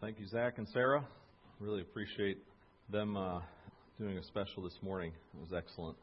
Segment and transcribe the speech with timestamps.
[0.00, 1.04] Thank you, Zach and Sarah.
[1.58, 2.38] Really appreciate
[2.90, 3.40] them uh,
[3.98, 5.12] doing a special this morning.
[5.34, 5.94] It was excellent.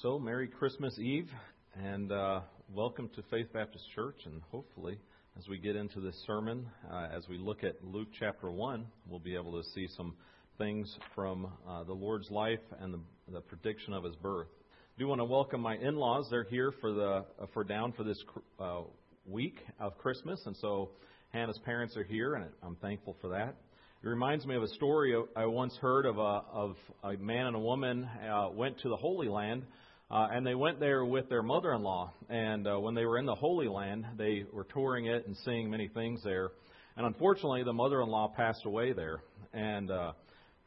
[0.00, 1.28] So, Merry Christmas Eve,
[1.76, 2.40] and uh,
[2.74, 4.16] welcome to Faith Baptist Church.
[4.24, 4.98] And hopefully,
[5.38, 9.20] as we get into this sermon, uh, as we look at Luke chapter 1, we'll
[9.20, 10.14] be able to see some
[10.56, 13.00] things from uh, the Lord's life and the,
[13.30, 14.48] the, prediction of his birth.
[14.96, 16.28] I do want to welcome my in laws.
[16.30, 18.24] They're here for, the, uh, for down for this
[18.58, 18.80] uh,
[19.26, 20.88] week of Christmas, and so
[21.32, 23.54] Hannah's parents are here, and I'm thankful for that.
[24.02, 26.20] It reminds me of a story I once heard of a,
[26.50, 29.64] of a man and a woman uh, went to the Holy Land,
[30.10, 32.12] uh, and they went there with their mother-in-law.
[32.30, 35.68] And uh, when they were in the Holy Land, they were touring it and seeing
[35.68, 36.48] many things there.
[36.96, 39.20] And unfortunately, the mother-in-law passed away there,
[39.52, 40.12] and uh,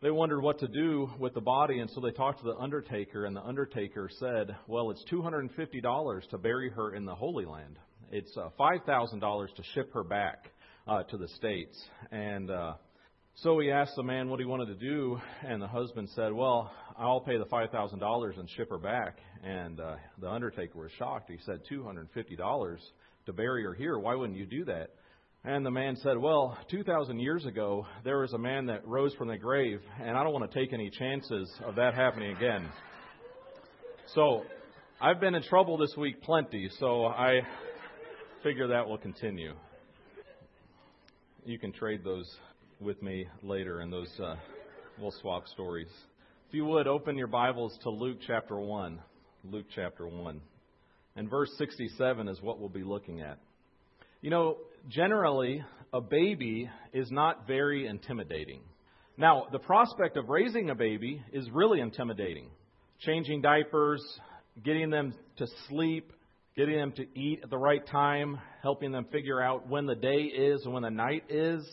[0.03, 1.79] they wondered what to do with the body.
[1.79, 5.39] And so they talked to the undertaker, and the undertaker said, "Well, it's two hundred
[5.39, 7.79] and fifty dollars to bury her in the Holy Land."
[8.11, 10.51] It's uh, five thousand dollars to ship her back
[10.85, 11.81] uh, to the states.
[12.11, 12.73] And uh,
[13.35, 15.17] so he asked the man what he wanted to do,
[15.47, 19.17] and the husband said, "Well, I'll pay the five thousand dollars and ship her back."
[19.43, 21.31] And uh, the undertaker was shocked.
[21.31, 22.81] He said, two hundred and fifty dollars
[23.27, 23.97] to bury her here.
[23.97, 24.89] Why wouldn't you do that?"
[25.43, 29.27] And the man said, Well, 2,000 years ago, there was a man that rose from
[29.27, 32.69] the grave, and I don't want to take any chances of that happening again.
[34.13, 34.43] So
[35.01, 37.39] I've been in trouble this week plenty, so I
[38.43, 39.53] figure that will continue.
[41.45, 42.27] You can trade those
[42.79, 44.35] with me later, and those uh,
[44.99, 45.89] we'll swap stories.
[46.47, 48.99] If you would open your Bibles to Luke chapter one,
[49.43, 50.41] Luke chapter one,
[51.15, 53.37] and verse 67 is what we'll be looking at.
[54.21, 54.57] You know,
[54.89, 58.61] generally, a baby is not very intimidating.
[59.17, 62.47] Now, the prospect of raising a baby is really intimidating.
[63.01, 64.03] Changing diapers,
[64.63, 66.11] getting them to sleep,
[66.55, 70.23] getting them to eat at the right time, helping them figure out when the day
[70.23, 71.65] is and when the night is,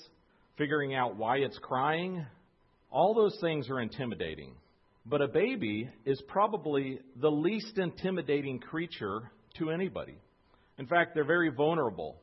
[0.56, 2.24] figuring out why it's crying.
[2.90, 4.54] All those things are intimidating.
[5.04, 10.16] But a baby is probably the least intimidating creature to anybody.
[10.78, 12.16] In fact, they're very vulnerable.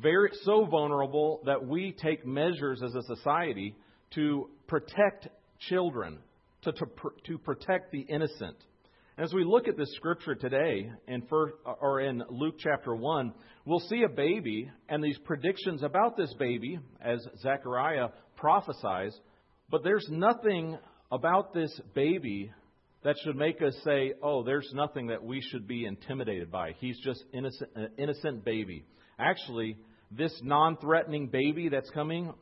[0.00, 3.74] Very so vulnerable that we take measures as a society
[4.14, 5.28] to protect
[5.68, 6.18] children,
[6.62, 6.86] to, to,
[7.26, 8.56] to protect the innocent.
[9.16, 13.32] As we look at this scripture today in, first, or in Luke chapter 1,
[13.64, 19.16] we'll see a baby and these predictions about this baby as Zechariah prophesies,
[19.70, 20.76] but there's nothing
[21.12, 22.50] about this baby
[23.04, 26.72] that should make us say, oh, there's nothing that we should be intimidated by.
[26.80, 28.84] He's just innocent, an innocent baby.
[29.16, 29.78] Actually,
[30.10, 32.32] this non threatening baby that's coming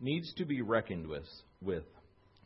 [0.00, 1.28] needs to be reckoned with.
[1.60, 1.84] with.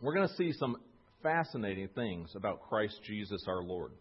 [0.00, 0.78] We're going to see some
[1.22, 3.92] fascinating things about Christ Jesus our Lord.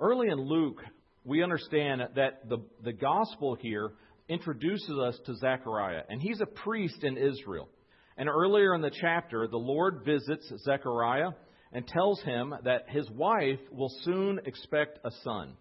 [0.00, 0.80] Early in Luke,
[1.24, 3.92] we understand that the, the gospel here
[4.28, 7.68] introduces us to Zechariah, and he's a priest in Israel.
[8.16, 11.30] And earlier in the chapter, the Lord visits Zechariah
[11.72, 15.54] and tells him that his wife will soon expect a son.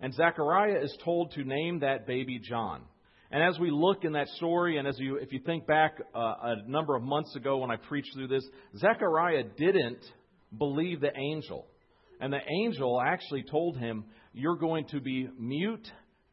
[0.00, 2.82] And Zechariah is told to name that baby John.
[3.30, 6.18] And as we look in that story, and as you, if you think back uh,
[6.18, 8.46] a number of months ago when I preached through this,
[8.76, 10.00] Zechariah didn't
[10.56, 11.66] believe the angel.
[12.20, 15.86] And the angel actually told him, You're going to be mute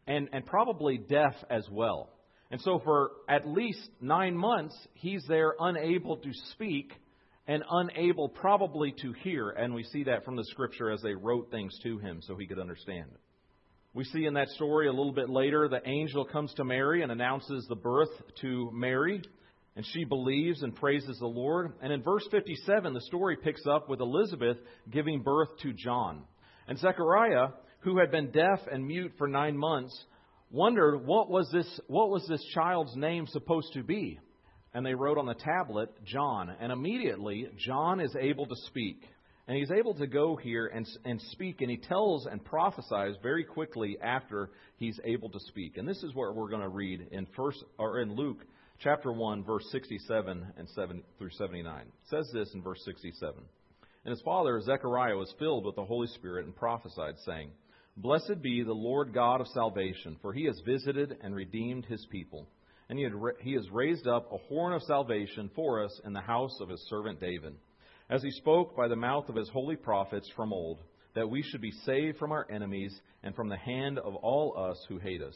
[0.08, 2.10] and, and probably deaf as well.
[2.52, 6.94] And so, for at least nine months, he's there unable to speak
[7.48, 9.50] and unable probably to hear.
[9.50, 12.48] And we see that from the scripture as they wrote things to him so he
[12.48, 13.10] could understand.
[13.94, 17.12] We see in that story a little bit later, the angel comes to Mary and
[17.12, 19.22] announces the birth to Mary.
[19.80, 21.72] And she believes and praises the Lord.
[21.82, 24.58] And in verse 57, the story picks up with Elizabeth
[24.92, 26.24] giving birth to John.
[26.68, 29.98] And Zechariah, who had been deaf and mute for nine months,
[30.52, 34.20] wondered what was this, what was this child's name supposed to be?
[34.74, 36.54] And they wrote on the tablet, John.
[36.60, 39.02] And immediately, John is able to speak.
[39.48, 43.46] And he's able to go here and, and speak, and he tells and prophesies very
[43.46, 45.78] quickly after he's able to speak.
[45.78, 48.44] And this is what we're going to read in first or in Luke
[48.82, 51.82] chapter 1, verse 67 and 7 through 79.
[51.82, 53.44] It says this in verse 67.
[54.06, 57.52] And his father, Zechariah, was filled with the Holy Spirit and prophesied, saying,
[57.98, 62.48] Blessed be the Lord God of salvation, for he has visited and redeemed his people.
[62.88, 63.08] And he,
[63.42, 66.82] he has raised up a horn of salvation for us in the house of his
[66.90, 67.56] servant David,
[68.10, 70.80] as he spoke by the mouth of his holy prophets from old,
[71.14, 74.84] that we should be saved from our enemies and from the hand of all us
[74.88, 75.36] who hate us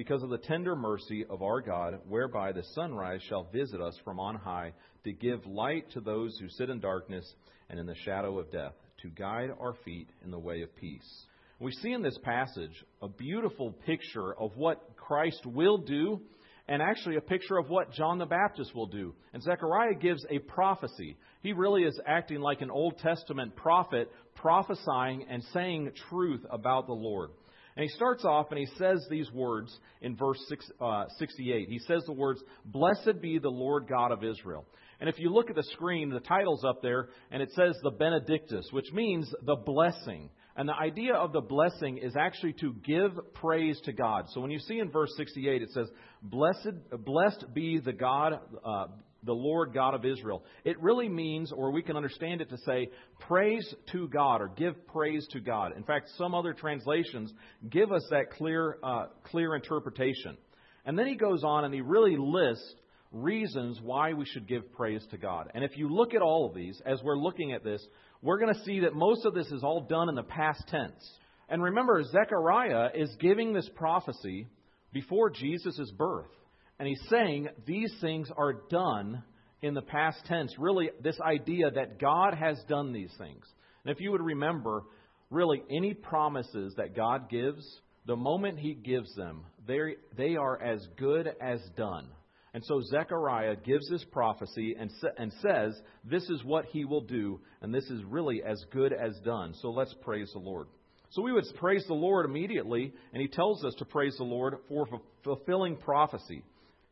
[0.00, 4.18] because of the tender mercy of our God, whereby the sunrise shall visit us from
[4.18, 4.72] on high,
[5.04, 7.30] to give light to those who sit in darkness
[7.68, 11.26] and in the shadow of death, to guide our feet in the way of peace.
[11.58, 16.22] We see in this passage a beautiful picture of what Christ will do
[16.66, 19.14] and actually a picture of what John the Baptist will do.
[19.34, 21.18] And Zechariah gives a prophecy.
[21.42, 26.94] He really is acting like an Old Testament prophet, prophesying and saying truth about the
[26.94, 27.32] Lord.
[27.76, 31.68] And he starts off and he says these words in verse six, uh, 68.
[31.68, 34.66] He says the words, Blessed be the Lord God of Israel.
[35.00, 37.90] And if you look at the screen, the title's up there, and it says the
[37.90, 40.30] Benedictus, which means the blessing.
[40.56, 44.26] And the idea of the blessing is actually to give praise to God.
[44.30, 45.88] So when you see in verse 68, it says,
[46.22, 46.74] Blessed,
[47.04, 48.86] blessed be the God, uh,
[49.22, 50.42] the Lord God of Israel.
[50.64, 52.88] It really means, or we can understand it to say,
[53.20, 55.76] praise to God or give praise to God.
[55.76, 57.32] In fact, some other translations
[57.68, 60.36] give us that clear, uh, clear interpretation.
[60.84, 62.74] And then he goes on and he really lists
[63.12, 65.50] reasons why we should give praise to God.
[65.54, 67.84] And if you look at all of these, as we're looking at this,
[68.22, 71.18] we're going to see that most of this is all done in the past tense.
[71.48, 74.46] And remember, Zechariah is giving this prophecy
[74.92, 76.30] before Jesus' birth.
[76.78, 79.22] And he's saying these things are done
[79.62, 80.54] in the past tense.
[80.58, 83.44] Really, this idea that God has done these things.
[83.84, 84.84] And if you would remember,
[85.30, 87.64] really, any promises that God gives,
[88.06, 92.08] the moment he gives them, they are as good as done.
[92.52, 97.02] And so Zechariah gives this prophecy and, sa- and says, This is what he will
[97.02, 99.54] do, and this is really as good as done.
[99.60, 100.66] So let's praise the Lord.
[101.10, 104.56] So we would praise the Lord immediately, and he tells us to praise the Lord
[104.68, 104.86] for
[105.24, 106.42] fulfilling prophecy.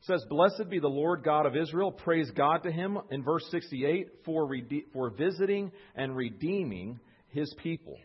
[0.01, 1.91] It says, Blessed be the Lord God of Israel.
[1.91, 7.97] Praise God to him in verse 68 for, rede- for visiting and redeeming his people.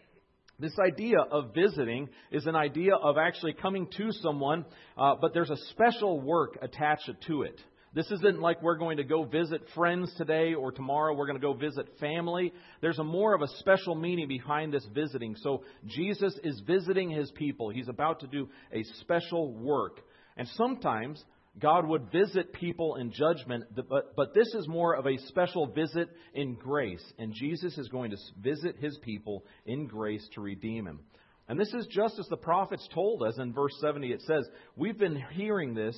[0.60, 4.66] This idea of visiting is an idea of actually coming to someone,
[4.98, 7.60] uh, but there's a special work attached to it.
[7.96, 11.46] This isn't like we're going to go visit friends today or tomorrow we're going to
[11.46, 12.52] go visit family.
[12.82, 15.36] There's a more of a special meaning behind this visiting.
[15.36, 17.70] So Jesus is visiting his people.
[17.70, 20.00] He's about to do a special work.
[20.38, 21.24] And sometimes
[21.60, 26.10] God would visit people in judgment, but, but this is more of a special visit
[26.34, 27.04] in grace.
[27.20, 31.02] And Jesus is going to visit his people in grace to redeem him.
[31.48, 34.12] And this is just as the prophets told us in verse 70.
[34.12, 35.96] It says, We've been hearing this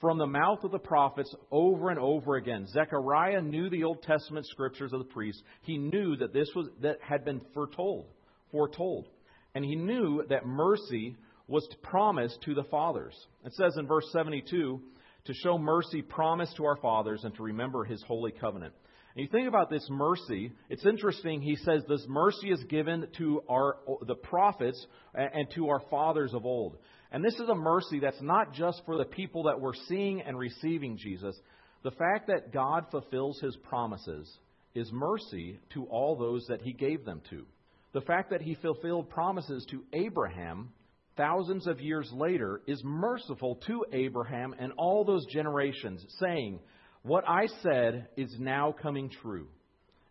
[0.00, 2.66] from the mouth of the prophets over and over again.
[2.66, 5.42] Zechariah knew the Old Testament scriptures of the priests.
[5.62, 8.06] He knew that this was that had been foretold,
[8.52, 9.08] foretold.
[9.54, 11.16] And he knew that mercy
[11.46, 13.14] was promised to the fathers.
[13.44, 14.80] It says in verse 72,
[15.28, 18.74] to show mercy promised to our fathers and to remember his holy covenant.
[19.14, 21.42] And you think about this mercy, it's interesting.
[21.42, 23.76] He says this mercy is given to our
[24.06, 24.84] the prophets
[25.14, 26.78] and to our fathers of old.
[27.12, 30.38] And this is a mercy that's not just for the people that were seeing and
[30.38, 31.36] receiving Jesus.
[31.82, 34.30] The fact that God fulfills his promises
[34.74, 37.44] is mercy to all those that he gave them to.
[37.92, 40.70] The fact that he fulfilled promises to Abraham
[41.18, 46.60] thousands of years later, is merciful to Abraham and all those generations, saying,
[47.02, 49.48] What I said is now coming true.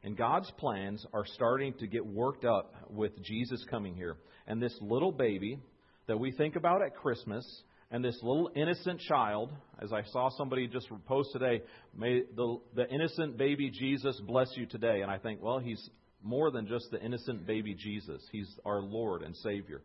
[0.03, 4.17] And God's plans are starting to get worked up with Jesus coming here.
[4.45, 5.59] And this little baby
[6.07, 7.45] that we think about at Christmas,
[7.89, 9.51] and this little innocent child,
[9.81, 11.61] as I saw somebody just post today,
[11.97, 15.01] may the, the innocent baby Jesus bless you today.
[15.01, 15.89] And I think, well, he's
[16.21, 18.21] more than just the innocent baby Jesus.
[18.31, 19.81] He's our Lord and Savior.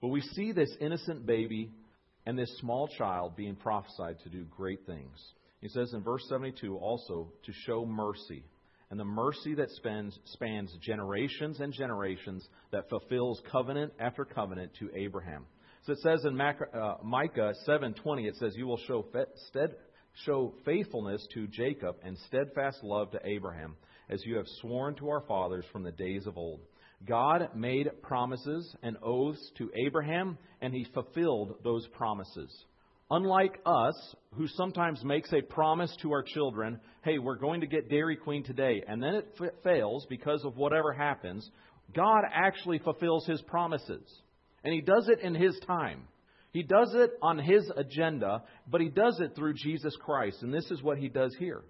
[0.00, 1.72] But we see this innocent baby
[2.26, 5.16] and this small child being prophesied to do great things.
[5.60, 8.44] He says in verse 72 also to show mercy.
[8.90, 14.88] And the mercy that spans, spans generations and generations that fulfills covenant after covenant to
[14.94, 15.46] Abraham.
[15.84, 19.04] So it says in uh, Micah 7:20, it says, "You will show,
[19.48, 19.74] stead,
[20.24, 23.76] show faithfulness to Jacob and steadfast love to Abraham,
[24.08, 26.60] as you have sworn to our fathers from the days of old."
[27.06, 32.52] God made promises and oaths to Abraham, and he fulfilled those promises.
[33.10, 37.88] Unlike us, who sometimes makes a promise to our children, hey, we're going to get
[37.88, 41.48] Dairy Queen today, and then it f- fails because of whatever happens,
[41.94, 44.02] God actually fulfills his promises.
[44.62, 46.02] And he does it in his time.
[46.52, 50.42] He does it on his agenda, but he does it through Jesus Christ.
[50.42, 51.62] And this is what he does here.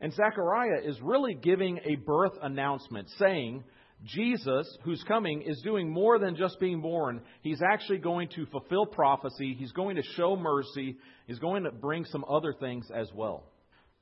[0.00, 3.64] And Zechariah is really giving a birth announcement saying
[4.04, 7.22] Jesus, who's coming, is doing more than just being born.
[7.42, 9.56] He's actually going to fulfill prophecy.
[9.58, 10.96] He's going to show mercy.
[11.26, 13.44] He's going to bring some other things as well.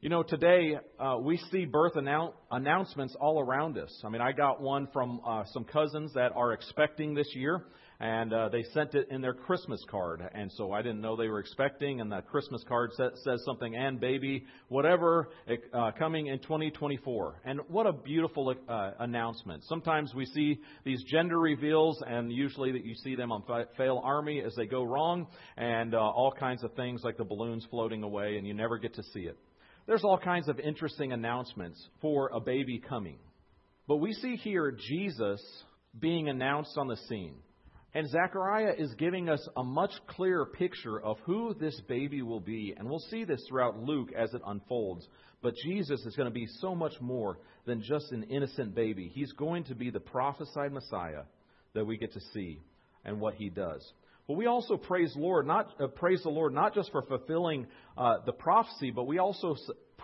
[0.00, 4.02] You know, today uh, we see birth annou- announcements all around us.
[4.04, 7.64] I mean, I got one from uh, some cousins that are expecting this year,
[8.04, 10.22] and uh, they sent it in their Christmas card.
[10.34, 13.74] And so I didn't know they were expecting, and the Christmas card sa- says something,
[13.74, 15.30] and baby, whatever,
[15.72, 17.40] uh, coming in 2024.
[17.46, 19.64] And what a beautiful uh, announcement.
[19.64, 23.42] Sometimes we see these gender reveals, and usually that you see them on
[23.78, 28.02] FailArmy as they go wrong, and uh, all kinds of things like the balloons floating
[28.02, 29.38] away, and you never get to see it.
[29.86, 33.16] There's all kinds of interesting announcements for a baby coming.
[33.88, 35.42] But we see here Jesus
[35.98, 37.36] being announced on the scene.
[37.94, 42.74] And Zechariah is giving us a much clearer picture of who this baby will be.
[42.76, 45.06] And we'll see this throughout Luke as it unfolds.
[45.42, 49.12] But Jesus is going to be so much more than just an innocent baby.
[49.14, 51.22] He's going to be the prophesied Messiah
[51.74, 52.60] that we get to see
[53.04, 53.86] and what he does.
[54.26, 58.16] But we also praise Lord, not uh, praise the Lord not just for fulfilling uh,
[58.24, 59.54] the prophecy, but we also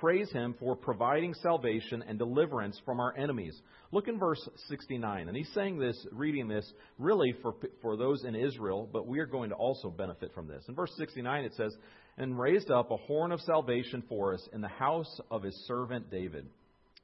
[0.00, 3.56] praise Him for providing salvation and deliverance from our enemies.
[3.92, 8.34] Look in verse 69, and he's saying this, reading this, really for for those in
[8.34, 10.64] Israel, but we are going to also benefit from this.
[10.68, 11.76] In verse 69, it says,
[12.16, 16.10] "And raised up a horn of salvation for us in the house of His servant
[16.10, 16.46] David."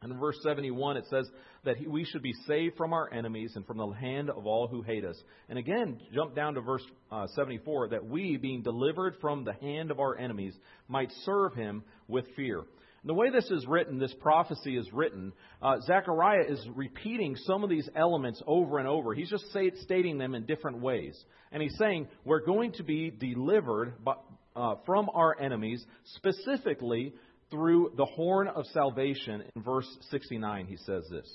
[0.02, 1.28] And in verse 71, it says
[1.64, 4.82] that we should be saved from our enemies and from the hand of all who
[4.82, 5.20] hate us.
[5.48, 9.90] And again, jump down to verse uh, 74, that we, being delivered from the hand
[9.90, 10.54] of our enemies,
[10.86, 12.64] might serve him with fear.
[13.06, 15.32] The way this is written, this prophecy is written,
[15.62, 19.14] uh, Zechariah is repeating some of these elements over and over.
[19.14, 21.16] He's just say, stating them in different ways.
[21.52, 24.14] And he's saying, we're going to be delivered by,
[24.56, 25.86] uh, from our enemies,
[26.16, 27.14] specifically
[27.48, 29.44] through the horn of salvation.
[29.54, 31.28] In verse 69, he says this.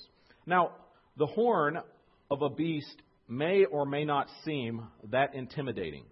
[0.46, 0.72] Now,
[1.16, 1.80] the horn
[2.30, 6.04] of a beast may or may not seem that intimidating.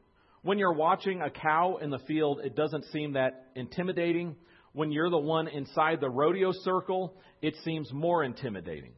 [0.41, 4.37] When you're watching a cow in the field, it doesn't seem that intimidating.
[4.73, 8.91] When you're the one inside the rodeo circle, it seems more intimidating.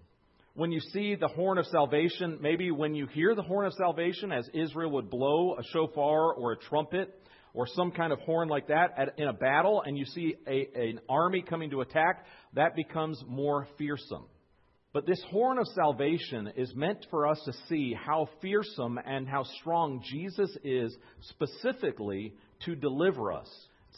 [0.54, 4.32] When you see the horn of salvation, maybe when you hear the horn of salvation,
[4.32, 7.18] as Israel would blow a shofar or a trumpet,
[7.54, 10.68] or some kind of horn like that at, in a battle and you see a,
[10.75, 14.25] an army coming to attack, that becomes more fearsome.
[14.94, 19.44] But this horn of salvation is meant for us to see how fearsome and how
[19.60, 22.34] strong Jesus is specifically
[22.66, 23.50] to deliver us.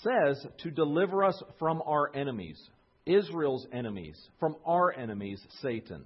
[0.01, 2.57] Says to deliver us from our enemies,
[3.05, 6.05] Israel's enemies, from our enemies, Satan.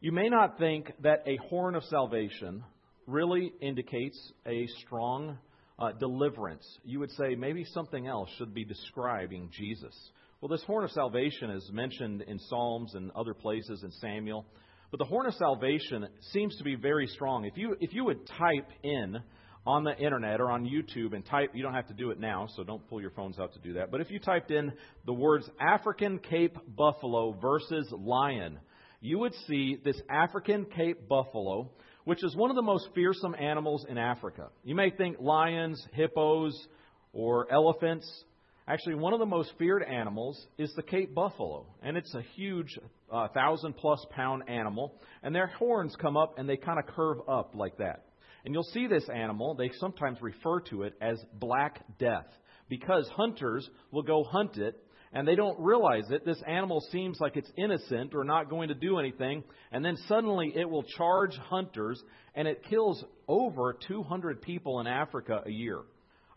[0.00, 2.64] You may not think that a horn of salvation
[3.06, 5.38] really indicates a strong
[5.78, 9.94] uh, deliverance, you would say maybe something else should be describing Jesus.
[10.40, 14.44] Well, this horn of salvation is mentioned in Psalms and other places in Samuel.
[14.90, 17.44] But the horn of salvation seems to be very strong.
[17.44, 19.18] If you, if you would type in
[19.66, 22.48] on the internet or on YouTube and type, you don't have to do it now,
[22.56, 23.90] so don't pull your phones out to do that.
[23.90, 24.72] But if you typed in
[25.06, 28.58] the words African Cape Buffalo versus lion,
[29.00, 31.70] you would see this African Cape Buffalo
[32.08, 34.48] which is one of the most fearsome animals in Africa.
[34.64, 36.58] You may think lions, hippos,
[37.12, 38.10] or elephants.
[38.66, 42.78] Actually, one of the most feared animals is the Cape buffalo, and it's a huge,
[43.12, 47.18] uh, thousand plus pound animal, and their horns come up and they kind of curve
[47.28, 48.06] up like that.
[48.48, 52.24] And you'll see this animal, they sometimes refer to it as Black Death,
[52.70, 54.74] because hunters will go hunt it
[55.12, 56.24] and they don't realize it.
[56.24, 60.50] This animal seems like it's innocent or not going to do anything, and then suddenly
[60.56, 62.02] it will charge hunters,
[62.34, 65.82] and it kills over 200 people in Africa a year.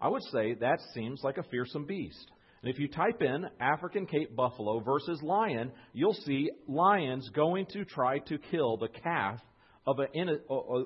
[0.01, 2.30] I would say that seems like a fearsome beast.
[2.62, 7.86] And if you type in African Cape buffalo versus lion, you'll see lions going to
[7.86, 9.39] try to kill the calf
[9.86, 10.06] of a,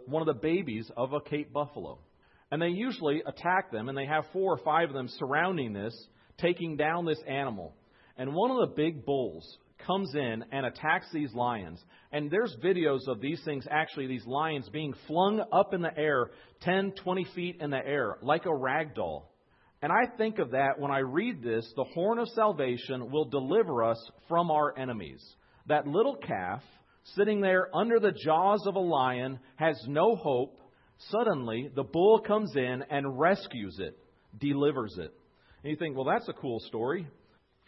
[0.05, 1.99] one of the babies of a Cape buffalo.
[2.51, 5.95] And they usually attack them, and they have four or five of them surrounding this
[6.37, 7.73] taking down this animal.
[8.17, 11.83] And one of the big bulls comes in and attacks these lions.
[12.11, 16.31] And there's videos of these things, actually, these lions being flung up in the air,
[16.61, 19.31] 10, 20 feet in the air, like a rag doll.
[19.81, 23.83] And I think of that when I read this the horn of salvation will deliver
[23.83, 25.23] us from our enemies.
[25.67, 26.61] That little calf,
[27.13, 30.59] sitting there under the jaws of a lion, has no hope.
[31.09, 33.97] Suddenly, the bull comes in and rescues it,
[34.39, 35.13] delivers it.
[35.63, 37.07] And you think, well, that's a cool story.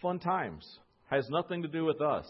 [0.01, 0.65] Fun times.
[1.09, 2.25] Has nothing to do with us.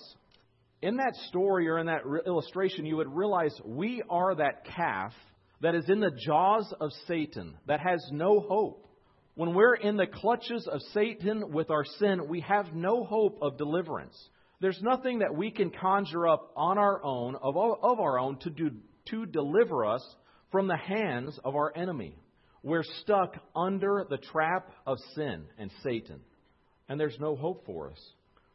[0.81, 5.13] In that story or in that re- illustration, you would realize we are that calf
[5.61, 8.87] that is in the jaws of Satan, that has no hope.
[9.33, 13.57] When we're in the clutches of Satan with our sin, we have no hope of
[13.57, 14.15] deliverance.
[14.59, 18.49] There's nothing that we can conjure up on our own, of, of our own, to,
[18.49, 18.71] do,
[19.09, 20.03] to deliver us
[20.51, 22.15] from the hands of our enemy.
[22.63, 26.21] We're stuck under the trap of sin and Satan,
[26.89, 27.99] and there's no hope for us.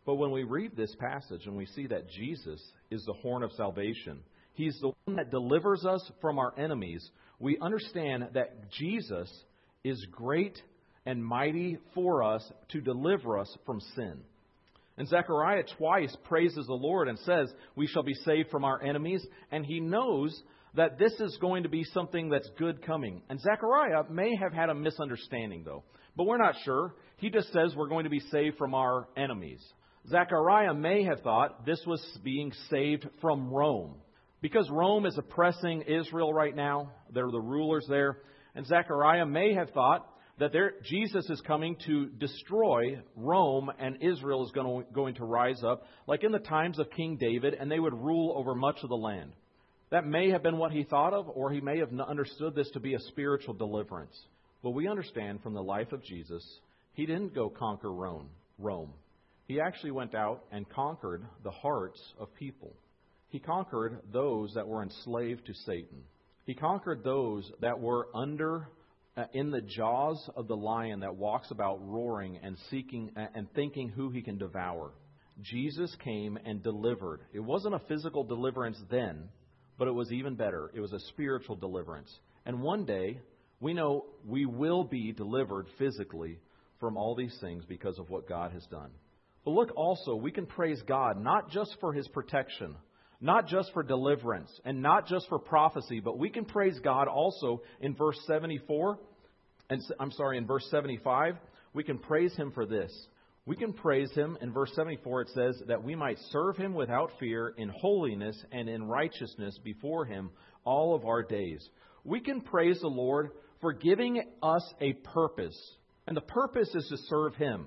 [0.04, 3.52] But when we read this passage and we see that Jesus is the horn of
[3.52, 4.18] salvation,
[4.54, 9.32] He's the one that delivers us from our enemies, we understand that Jesus
[9.84, 10.60] is great
[11.06, 14.20] and mighty for us to deliver us from sin.
[14.98, 19.26] And Zechariah twice praises the Lord and says, We shall be saved from our enemies.
[19.50, 20.38] And he knows
[20.74, 23.22] that this is going to be something that's good coming.
[23.28, 25.84] And Zechariah may have had a misunderstanding, though.
[26.16, 26.94] But we're not sure.
[27.16, 29.62] He just says we're going to be saved from our enemies.
[30.08, 33.94] Zechariah may have thought this was being saved from Rome.
[34.40, 38.18] Because Rome is oppressing Israel right now, they're the rulers there.
[38.54, 40.06] And Zechariah may have thought
[40.38, 45.24] that there, Jesus is coming to destroy Rome and Israel is going to, going to
[45.24, 48.78] rise up, like in the times of King David, and they would rule over much
[48.82, 49.32] of the land.
[49.90, 52.80] That may have been what he thought of, or he may have understood this to
[52.80, 54.18] be a spiritual deliverance.
[54.62, 56.42] But we understand from the life of Jesus,
[56.94, 58.28] he didn't go conquer Rome.
[58.58, 58.92] Rome.
[59.48, 62.72] He actually went out and conquered the hearts of people.
[63.28, 66.04] He conquered those that were enslaved to Satan.
[66.44, 68.68] He conquered those that were under
[69.32, 73.88] in the jaws of the lion that walks about roaring and seeking uh, and thinking
[73.88, 74.92] who he can devour.
[75.40, 77.20] Jesus came and delivered.
[77.32, 79.28] It wasn't a physical deliverance then,
[79.78, 80.70] but it was even better.
[80.74, 82.10] It was a spiritual deliverance.
[82.46, 83.20] And one day,
[83.60, 86.38] we know we will be delivered physically
[86.80, 88.90] from all these things because of what God has done.
[89.44, 92.76] But look also, we can praise God not just for his protection,
[93.22, 97.62] not just for deliverance and not just for prophecy, but we can praise God also
[97.80, 98.98] in verse 74
[99.72, 101.36] and I'm sorry, in verse 75,
[101.72, 102.92] we can praise him for this.
[103.46, 107.10] We can praise him in verse 74 it says that we might serve him without
[107.18, 110.30] fear in holiness and in righteousness before him
[110.64, 111.66] all of our days.
[112.04, 113.30] We can praise the Lord
[113.62, 115.58] for giving us a purpose.
[116.06, 117.66] And the purpose is to serve him.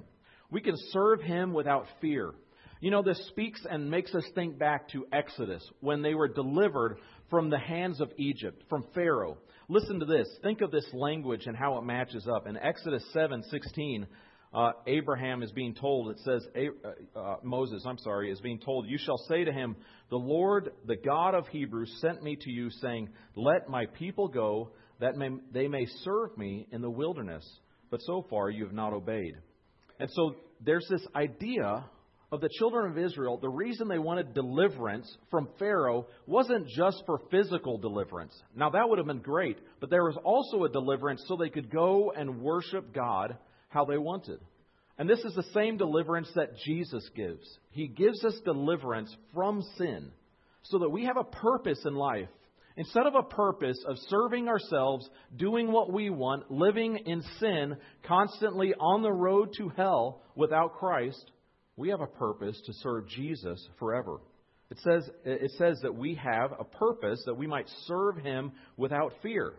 [0.52, 2.34] We can serve him without fear.
[2.82, 6.98] You know, this speaks and makes us think back to Exodus when they were delivered
[7.30, 9.38] from the hands of Egypt, from Pharaoh.
[9.70, 10.28] Listen to this.
[10.44, 12.48] Think of this language and how it matches up.
[12.48, 14.06] In Exodus 7:16,
[14.54, 18.88] uh, Abraham is being told, it says, uh, uh, Moses, I'm sorry, is being told,
[18.88, 19.76] You shall say to him,
[20.10, 24.72] The Lord, the God of Hebrews, sent me to you, saying, Let my people go,
[25.00, 27.46] that may, they may serve me in the wilderness.
[27.90, 29.36] But so far you have not obeyed.
[30.00, 31.84] And so there's this idea
[32.32, 37.22] of the children of Israel, the reason they wanted deliverance from Pharaoh wasn't just for
[37.30, 38.34] physical deliverance.
[38.56, 41.70] Now, that would have been great, but there was also a deliverance so they could
[41.70, 43.38] go and worship God
[43.70, 44.40] how they wanted.
[44.98, 47.46] And this is the same deliverance that Jesus gives.
[47.72, 50.12] He gives us deliverance from sin
[50.64, 52.30] so that we have a purpose in life.
[52.78, 58.74] Instead of a purpose of serving ourselves, doing what we want, living in sin, constantly
[58.74, 61.32] on the road to hell without Christ,
[61.78, 64.20] we have a purpose to serve Jesus forever.
[64.72, 69.14] It says, it says that we have a purpose that we might serve Him without
[69.22, 69.54] fear.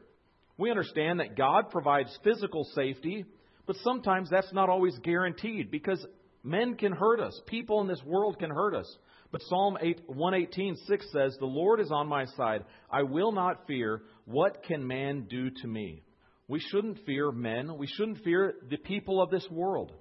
[0.59, 3.24] We understand that God provides physical safety,
[3.66, 6.05] but sometimes that's not always guaranteed because
[6.42, 7.38] men can hurt us.
[7.46, 8.96] People in this world can hurt us.
[9.31, 10.76] But Psalm 8, 118.6
[11.12, 12.64] says, The Lord is on my side.
[12.90, 14.02] I will not fear.
[14.24, 16.02] What can man do to me?
[16.48, 17.76] We shouldn't fear men.
[17.76, 19.92] We shouldn't fear the people of this world.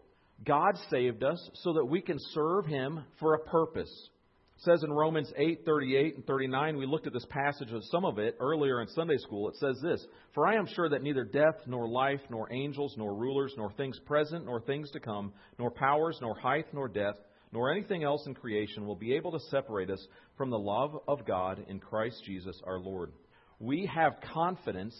[0.43, 4.09] God saved us so that we can serve Him for a purpose.
[4.57, 8.05] It says in Romans 8, 38 and 39, we looked at this passage of some
[8.05, 9.49] of it earlier in Sunday school.
[9.49, 13.13] It says this For I am sure that neither death, nor life, nor angels, nor
[13.13, 17.19] rulers, nor things present, nor things to come, nor powers, nor height, nor depth,
[17.51, 20.05] nor anything else in creation will be able to separate us
[20.37, 23.11] from the love of God in Christ Jesus our Lord.
[23.59, 24.95] We have confidence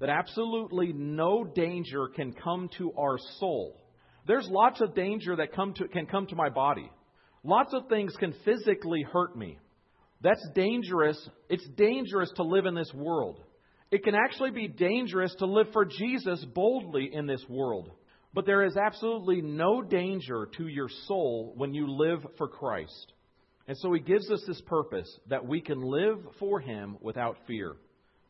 [0.00, 3.80] that absolutely no danger can come to our soul
[4.30, 6.88] there's lots of danger that come to, can come to my body.
[7.42, 9.58] Lots of things can physically hurt me.
[10.20, 11.18] That's dangerous.
[11.48, 13.40] It's dangerous to live in this world.
[13.90, 17.90] It can actually be dangerous to live for Jesus boldly in this world.
[18.32, 23.12] But there is absolutely no danger to your soul when you live for Christ.
[23.66, 27.74] And so he gives us this purpose that we can live for him without fear.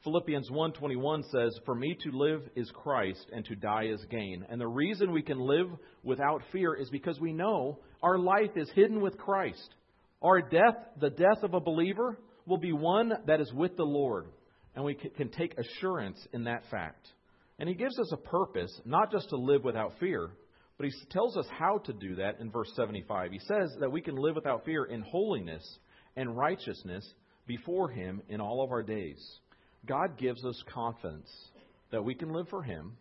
[0.03, 4.59] Philippians 1:21 says, "For me to live is Christ and to die is gain." And
[4.59, 5.71] the reason we can live
[6.03, 9.75] without fear is because we know our life is hidden with Christ.
[10.23, 14.27] Our death, the death of a believer, will be one that is with the Lord,
[14.75, 17.13] and we can take assurance in that fact.
[17.59, 20.31] And he gives us a purpose, not just to live without fear,
[20.79, 23.33] but he tells us how to do that in verse 75.
[23.33, 25.79] He says that we can live without fear in holiness
[26.17, 27.05] and righteousness
[27.47, 29.41] before him in all of our days.
[29.87, 31.31] God gives us confidence
[31.91, 32.97] that we can live for Him,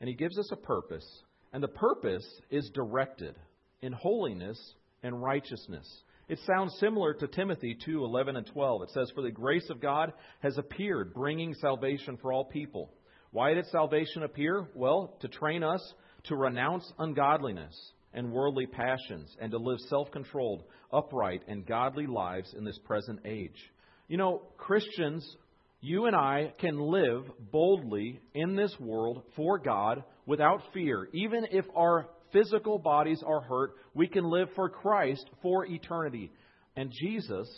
[0.00, 1.06] and He gives us a purpose.
[1.52, 3.34] And the purpose is directed
[3.82, 4.58] in holiness
[5.02, 5.86] and righteousness.
[6.28, 8.82] It sounds similar to Timothy 2 11 and 12.
[8.82, 12.92] It says, For the grace of God has appeared, bringing salvation for all people.
[13.32, 14.68] Why did salvation appear?
[14.74, 15.82] Well, to train us
[16.24, 17.74] to renounce ungodliness
[18.12, 23.20] and worldly passions and to live self controlled, upright, and godly lives in this present
[23.24, 23.70] age.
[24.08, 25.36] You know, Christians,
[25.80, 31.08] you and I can live boldly in this world for God without fear.
[31.12, 36.32] Even if our physical bodies are hurt, we can live for Christ for eternity.
[36.76, 37.48] And Jesus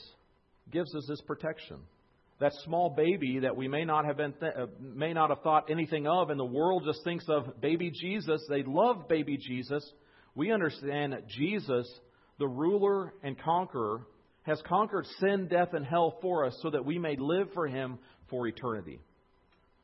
[0.70, 1.78] gives us this protection.
[2.38, 5.70] That small baby that we may not have been th- uh, may not have thought
[5.70, 8.42] anything of, and the world just thinks of baby Jesus.
[8.48, 9.88] They love baby Jesus.
[10.34, 11.88] We understand that Jesus,
[12.38, 14.06] the ruler and conqueror,
[14.44, 17.98] has conquered sin, death, and hell for us so that we may live for him
[18.28, 19.00] for eternity.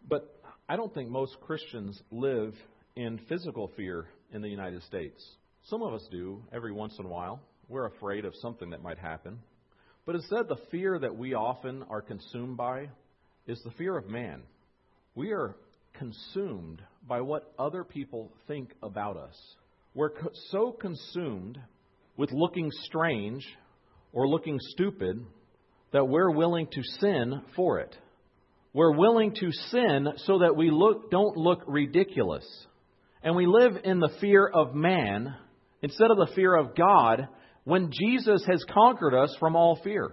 [0.08, 0.34] But
[0.68, 2.54] I don't think most Christians live
[2.96, 5.24] in physical fear in the United States.
[5.64, 7.40] Some of us do every once in a while.
[7.68, 9.38] We're afraid of something that might happen.
[10.06, 12.88] But instead, the fear that we often are consumed by
[13.46, 14.42] is the fear of man.
[15.14, 15.54] We are
[15.94, 19.36] consumed by what other people think about us.
[19.94, 20.12] We're
[20.50, 21.58] so consumed
[22.16, 23.46] with looking strange
[24.18, 25.24] or looking stupid
[25.92, 27.96] that we're willing to sin for it.
[28.72, 32.44] We're willing to sin so that we look, don't look ridiculous.
[33.22, 35.36] And we live in the fear of man
[35.82, 37.28] instead of the fear of God
[37.62, 40.10] when Jesus has conquered us from all fear.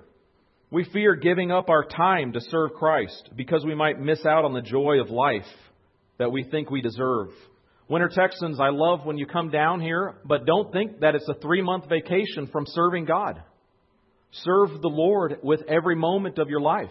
[0.69, 4.53] We fear giving up our time to serve Christ because we might miss out on
[4.53, 5.49] the joy of life
[6.19, 7.29] that we think we deserve.
[7.89, 11.41] Winter Texans, I love when you come down here, but don't think that it's a
[11.41, 13.41] three month vacation from serving God.
[14.43, 16.89] Serve the Lord with every moment of your life.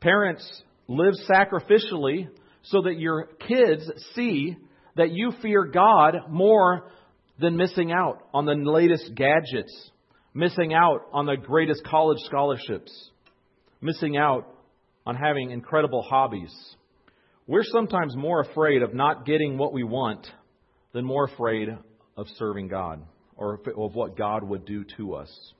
[0.00, 2.28] Parents, live sacrificially
[2.62, 4.56] so that your kids see
[4.96, 6.90] that you fear God more
[7.38, 9.90] than missing out on the latest gadgets,
[10.32, 13.10] missing out on the greatest college scholarships,
[13.80, 14.46] missing out
[15.04, 16.54] on having incredible hobbies.
[17.46, 20.26] We're sometimes more afraid of not getting what we want
[20.92, 21.68] than more afraid
[22.16, 23.02] of serving God
[23.36, 25.52] or of what God would do to us.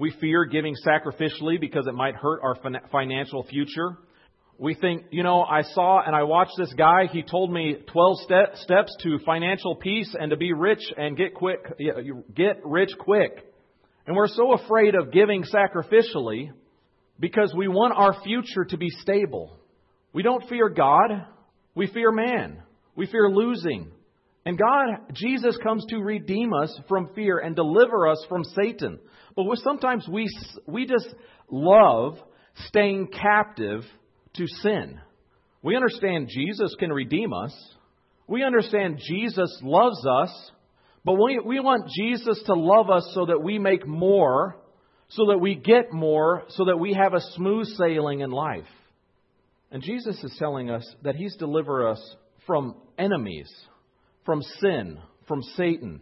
[0.00, 2.56] We fear giving sacrificially because it might hurt our
[2.90, 3.98] financial future
[4.60, 7.06] we think, you know, I saw and I watched this guy.
[7.10, 11.34] He told me 12 ste- steps to financial peace and to be rich and get
[11.34, 11.60] quick,
[12.34, 13.38] get rich quick.
[14.06, 16.50] And we're so afraid of giving sacrificially
[17.18, 19.56] because we want our future to be stable.
[20.12, 21.26] We don't fear God.
[21.74, 22.62] We fear man.
[22.94, 23.90] We fear losing.
[24.46, 28.98] And God, Jesus comes to redeem us from fear and deliver us from Satan.
[29.36, 30.28] But sometimes we,
[30.66, 31.08] we just
[31.50, 32.18] love
[32.66, 33.82] staying captive
[34.34, 34.98] to sin.
[35.62, 37.54] We understand Jesus can redeem us.
[38.26, 40.50] We understand Jesus loves us.
[41.04, 44.56] But we, we want Jesus to love us so that we make more,
[45.08, 48.64] so that we get more, so that we have a smooth sailing in life.
[49.70, 53.50] And Jesus is telling us that He's delivered us from enemies,
[54.24, 56.00] from sin, from Satan.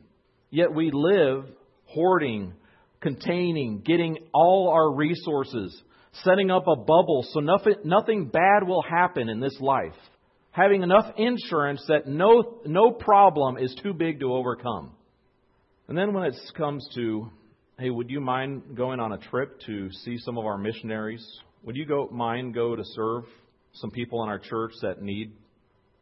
[0.51, 1.47] Yet we live
[1.87, 2.55] hoarding,
[3.01, 5.83] containing, getting all our resources
[6.25, 9.95] setting up a bubble so nothing, nothing bad will happen in this life,
[10.51, 14.93] having enough insurance that no, no problem is too big to overcome.
[15.89, 17.31] And then when it comes to,
[17.79, 21.25] hey, would you mind going on a trip to see some of our missionaries?
[21.65, 23.25] Would you go, mind go to serve
[23.75, 25.33] some people in our church that need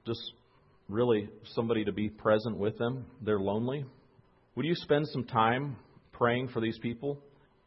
[0.06, 0.20] just
[0.88, 3.06] really somebody to be present with them?
[3.22, 3.84] They're lonely.
[4.54, 5.76] Would you spend some time
[6.12, 7.20] praying for these people?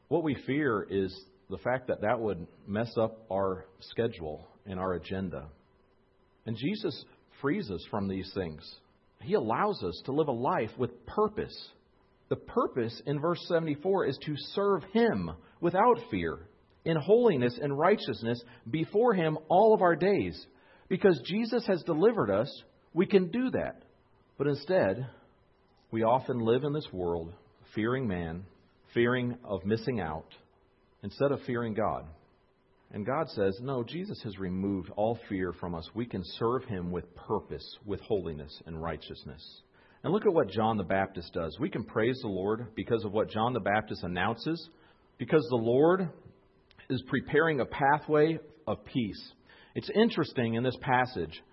[0.07, 1.15] What we fear is
[1.49, 5.47] the fact that that would mess up our schedule and our agenda.
[6.45, 7.05] And Jesus
[7.41, 8.61] frees us from these things.
[9.21, 11.55] He allows us to live a life with purpose.
[12.29, 16.39] The purpose in verse 74 is to serve Him without fear,
[16.85, 20.45] in holiness and righteousness before Him all of our days.
[20.87, 22.49] Because Jesus has delivered us,
[22.93, 23.83] we can do that.
[24.37, 25.07] But instead,
[25.91, 27.33] we often live in this world
[27.75, 28.45] fearing man,
[28.93, 30.33] fearing of missing out
[31.03, 32.05] instead of fearing God.
[32.91, 35.87] And God says, No, Jesus has removed all fear from us.
[35.93, 39.43] We can serve Him with purpose, with holiness and righteousness.
[40.03, 41.57] And look at what John the Baptist does.
[41.59, 44.69] We can praise the Lord because of what John the Baptist announces,
[45.17, 46.09] because the Lord
[46.89, 49.33] is preparing a pathway of peace.
[49.75, 51.43] It's interesting in this passage,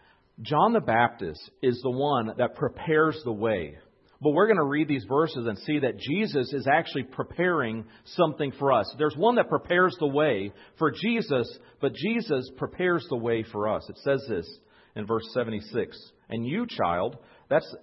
[0.42, 3.78] John the Baptist is the one that prepares the way
[4.20, 8.52] but we're going to read these verses and see that Jesus is actually preparing something
[8.58, 8.92] for us.
[8.98, 13.88] There's one that prepares the way for Jesus, but Jesus prepares the way for us.
[13.88, 14.48] It says this
[14.94, 15.96] in verse 76
[16.30, 17.18] And you, child,
[17.50, 17.74] That's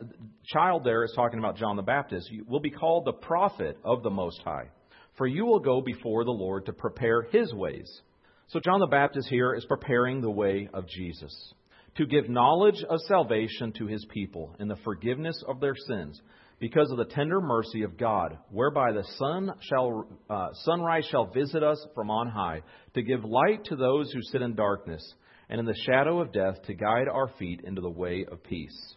[0.46, 2.32] child there is talking about John the Baptist.
[2.32, 4.70] You will be called the prophet of the Most High,
[5.18, 8.02] for you will go before the Lord to prepare his ways.
[8.48, 11.54] So John the Baptist here is preparing the way of Jesus
[11.96, 16.20] to give knowledge of salvation to his people and the forgiveness of their sins
[16.60, 21.62] because of the tender mercy of God, whereby the sun shall, uh, sunrise shall visit
[21.62, 22.62] us from on high,
[22.94, 25.04] to give light to those who sit in darkness,
[25.50, 28.96] and in the shadow of death to guide our feet into the way of peace.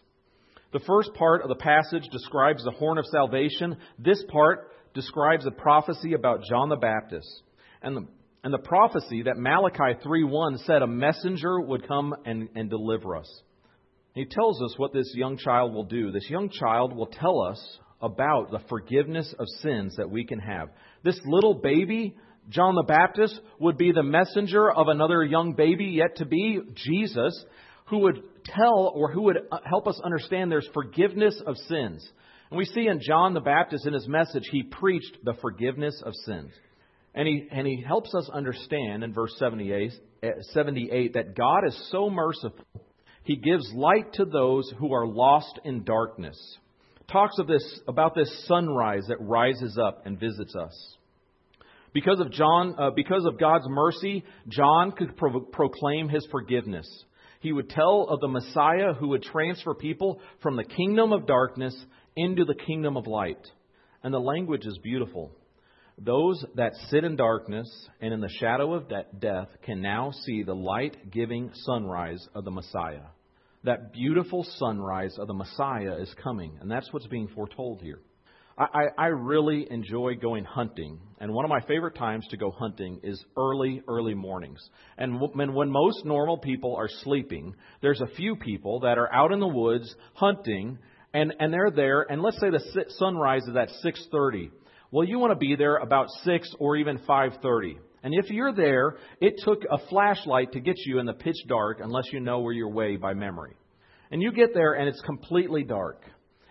[0.71, 3.77] The first part of the passage describes the horn of salvation.
[3.99, 7.43] This part describes a prophecy about John the Baptist.
[7.81, 8.07] And the,
[8.43, 13.41] and the prophecy that Malachi 3:1 said a messenger would come and, and deliver us.
[14.13, 16.11] He tells us what this young child will do.
[16.11, 20.69] This young child will tell us about the forgiveness of sins that we can have.
[21.03, 22.15] This little baby,
[22.49, 27.45] John the Baptist, would be the messenger of another young baby yet to be, Jesus,
[27.87, 32.07] who would tell or who would uh, help us understand there's forgiveness of sins.
[32.49, 36.13] And we see in John the Baptist in his message, he preached the forgiveness of
[36.25, 36.51] sins.
[37.17, 39.91] And he, and he helps us understand in verse 78,
[40.53, 42.63] 78 that God is so merciful,
[43.23, 46.37] he gives light to those who are lost in darkness.
[47.11, 50.95] Talks of this, about this sunrise that rises up and visits us.
[51.91, 56.87] Because of John, uh, because of God's mercy, John could pro- proclaim his forgiveness.
[57.39, 61.75] He would tell of the Messiah who would transfer people from the kingdom of darkness
[62.15, 63.43] into the kingdom of light.
[64.03, 65.31] And the language is beautiful.
[65.99, 67.67] Those that sit in darkness
[68.01, 68.87] and in the shadow of
[69.19, 73.07] death can now see the light giving sunrise of the Messiah.
[73.63, 77.99] That beautiful sunrise of the Messiah is coming, and that's what's being foretold here.
[78.59, 82.99] I, I, really enjoy going hunting, and one of my favorite times to go hunting
[83.03, 84.59] is early, early mornings.
[84.97, 89.31] And when, when most normal people are sleeping, there's a few people that are out
[89.31, 90.79] in the woods hunting,
[91.13, 92.01] and, and they're there.
[92.01, 94.49] And let's say the sunrise is at 6:30.
[94.91, 97.77] Well, you want to be there about 6 or even 5:30.
[98.03, 101.79] And if you're there, it took a flashlight to get you in the pitch dark,
[101.81, 103.55] unless you know where you're way by memory.
[104.11, 106.01] And you get there, and it's completely dark.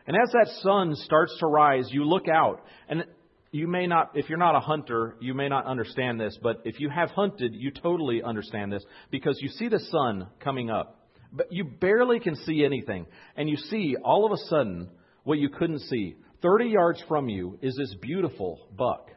[0.07, 2.62] And as that sun starts to rise, you look out.
[2.88, 3.05] And
[3.53, 6.79] you may not, if you're not a hunter, you may not understand this, but if
[6.79, 11.09] you have hunted, you totally understand this because you see the sun coming up.
[11.33, 13.07] But you barely can see anything.
[13.37, 14.90] And you see all of a sudden
[15.25, 16.16] what you couldn't see.
[16.42, 19.11] 30 yards from you is this beautiful buck.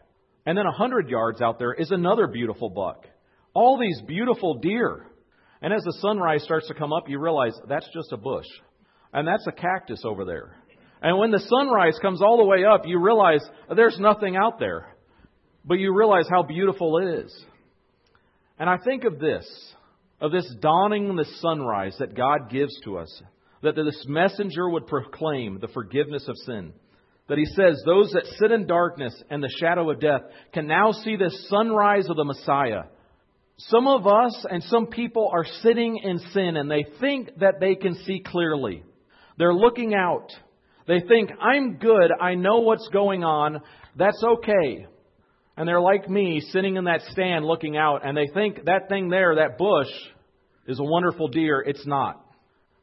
[0.46, 3.06] And then 100 yards out there is another beautiful buck.
[3.54, 5.06] All these beautiful deer.
[5.62, 8.46] And as the sunrise starts to come up, you realize that's just a bush.
[9.14, 10.56] And that's a cactus over there.
[11.02, 13.42] And when the sunrise comes all the way up, you realize
[13.76, 14.96] there's nothing out there.
[15.66, 17.46] But you realize how beautiful it is.
[18.58, 19.46] And I think of this,
[20.20, 23.22] of this dawning the sunrise that God gives to us,
[23.62, 26.74] that this messenger would proclaim the forgiveness of sin.
[27.30, 30.92] That he says, those that sit in darkness and the shadow of death can now
[30.92, 32.84] see the sunrise of the Messiah.
[33.58, 37.76] Some of us and some people are sitting in sin and they think that they
[37.76, 38.84] can see clearly.
[39.38, 40.32] They're looking out.
[40.88, 43.62] They think, I'm good, I know what's going on,
[43.96, 44.88] that's okay.
[45.56, 49.10] And they're like me, sitting in that stand looking out, and they think that thing
[49.10, 49.92] there, that bush,
[50.66, 51.62] is a wonderful deer.
[51.62, 52.26] It's not.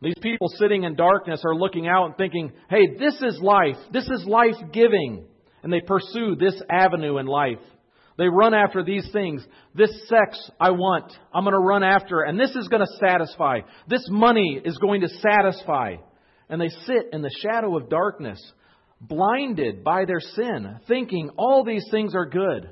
[0.07, 3.75] These people sitting in darkness are looking out and thinking, hey, this is life.
[3.93, 5.27] This is life giving.
[5.65, 7.59] And they pursue this avenue in life.
[8.17, 9.45] They run after these things.
[9.75, 11.13] This sex I want.
[11.35, 12.21] I'm going to run after.
[12.21, 13.63] And this is going to satisfy.
[13.89, 15.97] This money is going to satisfy
[16.49, 18.41] and they sit in the shadow of darkness,
[19.01, 22.71] blinded by their sin, thinking all these things are good.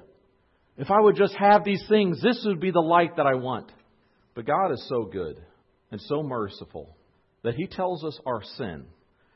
[0.77, 3.73] If I would just have these things, this would be the light that I want.
[4.37, 5.43] But God is so good
[5.91, 6.95] and so merciful
[7.45, 8.87] that He tells us our sin.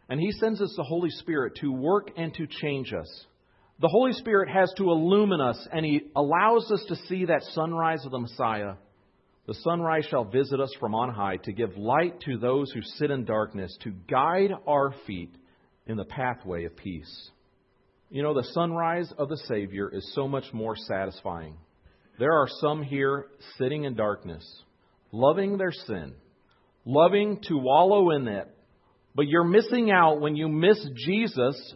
[0.08, 3.26] And He sends us the Holy Spirit to work and to change us.
[3.80, 8.04] The Holy Spirit has to illumine us, and He allows us to see that sunrise
[8.04, 8.74] of the Messiah
[9.48, 13.10] the sunrise shall visit us from on high to give light to those who sit
[13.10, 15.34] in darkness, to guide our feet
[15.86, 17.30] in the pathway of peace.
[18.10, 21.56] You know, the sunrise of the Savior is so much more satisfying.
[22.18, 24.44] There are some here sitting in darkness,
[25.12, 26.12] loving their sin,
[26.88, 28.48] loving to wallow in it,
[29.14, 31.74] but you're missing out when you miss Jesus.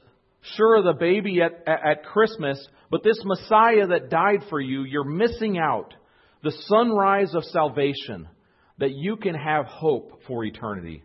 [0.56, 5.58] Sure, the baby at, at Christmas, but this Messiah that died for you, you're missing
[5.58, 5.92] out
[6.42, 8.26] the sunrise of salvation,
[8.78, 11.04] that you can have hope for eternity.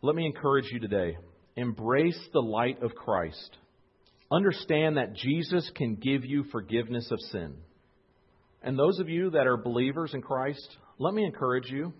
[0.00, 1.18] Let me encourage you today
[1.56, 3.58] embrace the light of Christ.
[4.32, 7.54] Understand that Jesus can give you forgiveness of sin.
[8.62, 10.66] And those of you that are believers in Christ,
[10.98, 11.92] let me encourage you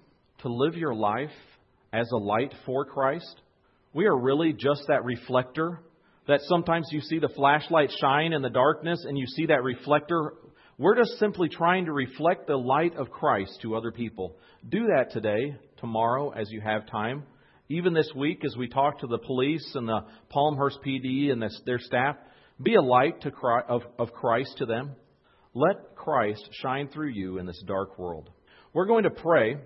[0.44, 1.30] to live your life
[1.90, 3.40] as a light for Christ.
[3.94, 5.80] we are really just that reflector.
[6.28, 10.34] That sometimes you see the flashlight shine in the darkness and you see that reflector.
[10.78, 14.36] We're just simply trying to reflect the light of Christ to other people.
[14.68, 17.24] Do that today, tomorrow, as you have time.
[17.70, 21.78] Even this week, as we talk to the police and the Palmhurst PD and their
[21.78, 22.16] staff,
[22.62, 24.92] be a light to Christ, of, of Christ to them.
[25.54, 28.28] Let Christ shine through you in this dark world.
[28.74, 29.56] We're going to pray,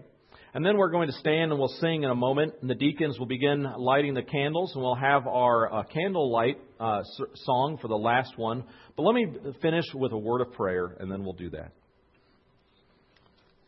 [0.59, 2.53] and then we're going to stand and we'll sing in a moment.
[2.61, 7.03] And the deacons will begin lighting the candles, and we'll have our uh, candlelight uh,
[7.37, 8.64] song for the last one.
[8.97, 9.29] But let me
[9.62, 11.71] finish with a word of prayer, and then we'll do that.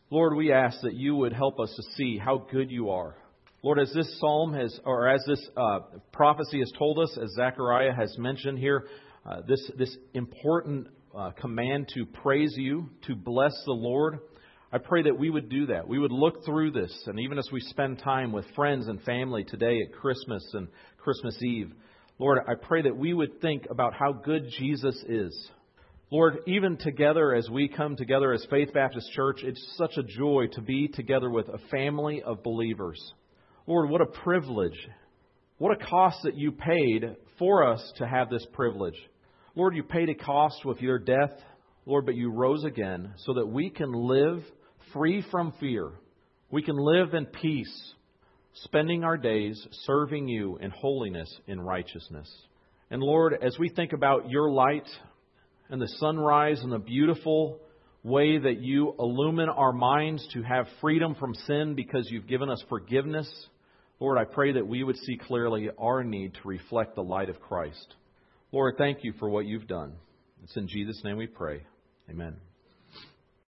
[0.09, 3.15] Lord, we ask that you would help us to see how good you are.
[3.63, 5.79] Lord, as this psalm has, or as this uh,
[6.11, 8.87] prophecy has told us, as Zechariah has mentioned here,
[9.25, 14.19] uh, this, this important uh, command to praise you, to bless the Lord.
[14.73, 15.85] I pray that we would do that.
[15.85, 19.43] We would look through this, and even as we spend time with friends and family
[19.43, 21.73] today at Christmas and Christmas Eve,
[22.19, 25.49] Lord, I pray that we would think about how good Jesus is.
[26.09, 30.45] Lord, even together as we come together as Faith Baptist Church, it's such a joy
[30.53, 33.01] to be together with a family of believers.
[33.67, 34.77] Lord, what a privilege.
[35.57, 38.97] What a cost that you paid for us to have this privilege.
[39.53, 41.33] Lord, you paid a cost with your death,
[41.85, 44.43] Lord, but you rose again so that we can live
[44.93, 45.91] free from fear.
[46.49, 47.93] We can live in peace,
[48.53, 52.29] spending our days serving you in holiness and righteousness.
[52.89, 54.87] And Lord, as we think about your light
[55.69, 57.59] and the sunrise and the beautiful
[58.03, 62.61] way that you illumine our minds to have freedom from sin because you've given us
[62.67, 63.29] forgiveness,
[63.99, 67.39] Lord, I pray that we would see clearly our need to reflect the light of
[67.39, 67.95] Christ.
[68.51, 69.93] Lord, thank you for what you've done.
[70.43, 71.61] It's in Jesus' name we pray.
[72.09, 72.50] Amen.